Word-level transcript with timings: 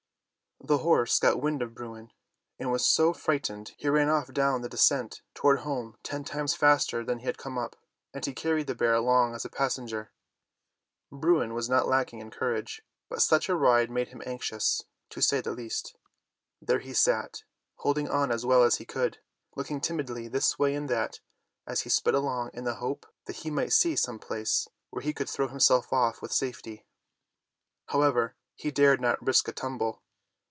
The 0.63 0.77
horse 0.77 1.17
got 1.19 1.41
wind 1.41 1.63
of 1.63 1.73
Bruin, 1.73 2.11
and 2.59 2.71
was 2.71 2.85
so 2.85 3.13
frightened 3.13 3.73
he 3.77 3.89
ran 3.89 4.09
off 4.09 4.31
down 4.31 4.61
the 4.61 4.69
descent 4.69 5.23
toward 5.33 5.61
home 5.61 5.97
ten 6.03 6.23
times 6.23 6.53
faster 6.53 7.03
than 7.03 7.17
he 7.17 7.25
had 7.25 7.39
come 7.39 7.57
up, 7.57 7.75
and 8.13 8.23
he 8.23 8.31
carried 8.35 8.67
the 8.67 8.75
bear 8.75 8.93
along 8.93 9.33
as 9.33 9.43
a 9.43 9.49
passenger. 9.49 10.11
Bruin 11.11 11.55
was 11.55 11.67
not 11.67 11.87
lacking 11.87 12.19
in 12.19 12.29
courage, 12.29 12.83
but 13.09 13.23
such 13.23 13.49
170 13.49 13.89
Fairy 13.89 13.89
Tale 13.89 13.89
Bears 13.89 13.89
a 13.89 13.89
ride 13.89 13.91
made 13.91 14.07
him 14.09 14.31
anxious, 14.31 14.83
to 15.09 15.19
say 15.19 15.41
the 15.41 15.51
least. 15.51 15.95
There 16.61 16.77
he 16.79 16.93
sat 16.93 17.41
holding 17.77 18.07
on 18.07 18.31
as 18.31 18.45
well 18.45 18.61
as 18.61 18.75
he 18.75 18.85
could, 18.85 19.17
looking 19.55 19.81
timidly 19.81 20.27
this 20.27 20.59
way 20.59 20.75
and 20.75 20.87
that 20.89 21.21
as 21.65 21.81
he 21.81 21.89
sped 21.89 22.13
along 22.13 22.51
in 22.53 22.65
the 22.65 22.75
hope 22.75 23.07
that 23.25 23.37
he 23.37 23.49
might 23.49 23.73
see 23.73 23.95
some 23.95 24.19
place 24.19 24.67
where 24.91 25.01
he 25.01 25.11
could 25.11 25.27
throw 25.27 25.47
himself 25.47 25.91
off 25.91 26.21
with 26.21 26.31
safety. 26.31 26.85
However, 27.87 28.35
he 28.55 28.69
dared 28.69 29.01
not 29.01 29.25
risk 29.25 29.47
a 29.47 29.51
tum 29.53 29.79
ble. 29.79 30.03